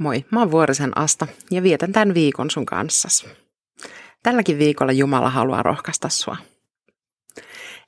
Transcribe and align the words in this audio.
Moi, 0.00 0.24
mä 0.30 0.40
oon 0.40 0.50
Vuorisen 0.50 0.98
Asta 0.98 1.26
ja 1.50 1.62
vietän 1.62 1.92
tämän 1.92 2.14
viikon 2.14 2.50
sun 2.50 2.66
kanssas. 2.66 3.26
Tälläkin 4.22 4.58
viikolla 4.58 4.92
Jumala 4.92 5.30
haluaa 5.30 5.62
rohkaista 5.62 6.08
sua. 6.08 6.36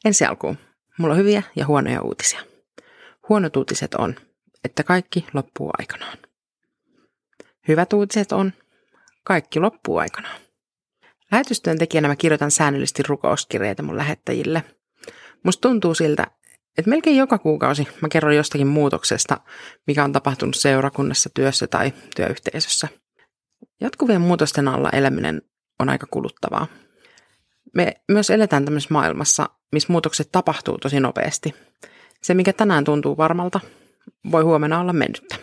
Ensi 0.04 0.24
alkuun, 0.24 0.58
mulla 0.98 1.14
on 1.14 1.18
hyviä 1.20 1.42
ja 1.56 1.66
huonoja 1.66 2.02
uutisia. 2.02 2.40
Huonot 3.28 3.56
uutiset 3.56 3.94
on, 3.94 4.16
että 4.64 4.82
kaikki 4.82 5.26
loppuu 5.34 5.70
aikanaan. 5.78 6.18
Hyvät 7.68 7.92
uutiset 7.92 8.32
on, 8.32 8.52
kaikki 9.24 9.60
loppuu 9.60 9.98
aikanaan. 9.98 10.40
Lähetystyöntekijänä 11.32 12.08
mä 12.08 12.16
kirjoitan 12.16 12.50
säännöllisesti 12.50 13.02
rukouskirjeitä 13.02 13.82
mun 13.82 13.96
lähettäjille. 13.96 14.64
Musta 15.42 15.68
tuntuu 15.68 15.94
siltä, 15.94 16.26
et 16.78 16.86
melkein 16.86 17.16
joka 17.16 17.38
kuukausi 17.38 17.88
mä 18.00 18.08
kerron 18.08 18.36
jostakin 18.36 18.66
muutoksesta, 18.66 19.40
mikä 19.86 20.04
on 20.04 20.12
tapahtunut 20.12 20.54
seurakunnassa, 20.54 21.30
työssä 21.34 21.66
tai 21.66 21.92
työyhteisössä. 22.16 22.88
Jatkuvien 23.80 24.20
muutosten 24.20 24.68
alla 24.68 24.90
eläminen 24.90 25.42
on 25.78 25.88
aika 25.88 26.06
kuluttavaa. 26.10 26.66
Me 27.74 27.94
myös 28.08 28.30
eletään 28.30 28.64
tämmöisessä 28.64 28.94
maailmassa, 28.94 29.48
missä 29.72 29.92
muutokset 29.92 30.28
tapahtuu 30.32 30.78
tosi 30.78 31.00
nopeasti. 31.00 31.54
Se, 32.22 32.34
mikä 32.34 32.52
tänään 32.52 32.84
tuntuu 32.84 33.16
varmalta, 33.16 33.60
voi 34.30 34.42
huomenna 34.42 34.80
olla 34.80 34.92
mennyttä. 34.92 35.36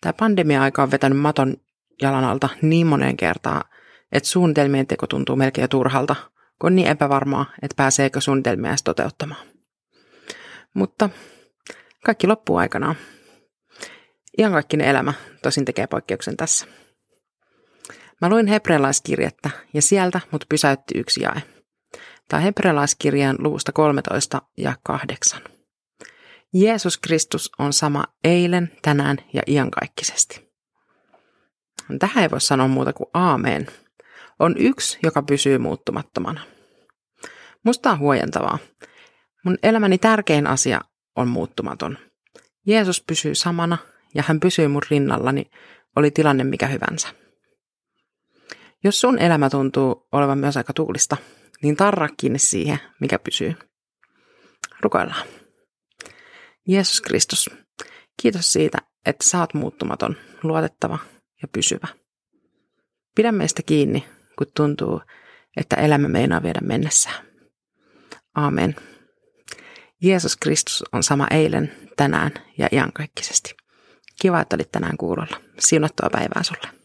Tämä 0.00 0.12
pandemia-aika 0.12 0.82
on 0.82 0.90
vetänyt 0.90 1.18
maton 1.18 1.56
jalan 2.02 2.24
alta 2.24 2.48
niin 2.62 2.86
moneen 2.86 3.16
kertaan, 3.16 3.64
että 4.12 4.28
suunnitelmien 4.28 4.86
teko 4.86 5.06
tuntuu 5.06 5.36
melkein 5.36 5.68
turhalta, 5.68 6.16
kun 6.58 6.66
on 6.66 6.76
niin 6.76 6.88
epävarmaa, 6.88 7.46
että 7.62 7.74
pääseekö 7.76 8.20
suunnitelmia 8.20 8.70
edes 8.70 8.82
toteuttamaan 8.82 9.57
mutta 10.74 11.10
kaikki 12.04 12.26
loppuu 12.26 12.56
aikanaan. 12.56 12.96
kaikkinen 14.50 14.88
elämä 14.88 15.12
tosin 15.42 15.64
tekee 15.64 15.86
poikkeuksen 15.86 16.36
tässä. 16.36 16.66
Mä 18.20 18.28
luin 18.28 18.46
hebrealaiskirjettä 18.46 19.50
ja 19.74 19.82
sieltä 19.82 20.20
mut 20.30 20.44
pysäytti 20.48 20.98
yksi 20.98 21.22
jae. 21.22 21.42
Tämä 22.28 22.40
hebrealaiskirjan 22.40 23.36
luvusta 23.38 23.72
13 23.72 24.42
ja 24.58 24.74
8. 24.84 25.40
Jeesus 26.54 26.98
Kristus 26.98 27.50
on 27.58 27.72
sama 27.72 28.04
eilen, 28.24 28.72
tänään 28.82 29.16
ja 29.32 29.42
iankaikkisesti. 29.46 30.48
Tähän 31.98 32.22
ei 32.22 32.30
voi 32.30 32.40
sanoa 32.40 32.68
muuta 32.68 32.92
kuin 32.92 33.10
aamen. 33.14 33.66
On 34.38 34.54
yksi, 34.58 34.98
joka 35.02 35.22
pysyy 35.22 35.58
muuttumattomana. 35.58 36.40
Musta 37.64 37.90
on 37.90 37.98
huojentavaa, 37.98 38.58
Mun 39.48 39.58
elämäni 39.62 39.98
tärkein 39.98 40.46
asia 40.46 40.80
on 41.16 41.28
muuttumaton. 41.28 41.98
Jeesus 42.66 43.04
pysyy 43.06 43.34
samana 43.34 43.78
ja 44.14 44.24
hän 44.26 44.40
pysyy 44.40 44.68
mun 44.68 44.82
rinnallani, 44.90 45.50
oli 45.96 46.10
tilanne 46.10 46.44
mikä 46.44 46.66
hyvänsä. 46.66 47.08
Jos 48.84 49.00
sun 49.00 49.18
elämä 49.18 49.50
tuntuu 49.50 50.08
olevan 50.12 50.38
myös 50.38 50.56
aika 50.56 50.72
tuulista, 50.72 51.16
niin 51.62 51.76
tarra 51.76 52.08
kiinni 52.16 52.38
siihen, 52.38 52.78
mikä 53.00 53.18
pysyy. 53.18 53.54
Rukoillaan. 54.80 55.26
Jeesus 56.66 57.00
Kristus, 57.00 57.50
kiitos 58.22 58.52
siitä, 58.52 58.78
että 59.06 59.38
oot 59.40 59.54
muuttumaton, 59.54 60.16
luotettava 60.42 60.98
ja 61.42 61.48
pysyvä. 61.52 61.88
Pidä 63.14 63.32
meistä 63.32 63.62
kiinni, 63.62 64.04
kun 64.38 64.46
tuntuu, 64.56 65.02
että 65.56 65.76
elämä 65.76 66.08
meinaa 66.08 66.42
viedä 66.42 66.60
mennessään. 66.60 67.26
Amen. 68.34 68.76
Jeesus 70.02 70.36
Kristus 70.36 70.84
on 70.92 71.02
sama 71.02 71.26
eilen, 71.30 71.72
tänään 71.96 72.30
ja 72.58 72.68
iankaikkisesti. 72.72 73.56
Kiva, 74.20 74.40
että 74.40 74.56
olit 74.56 74.72
tänään 74.72 74.96
kuulolla. 74.96 75.40
Siunattua 75.58 76.08
päivää 76.12 76.42
sulle. 76.42 76.77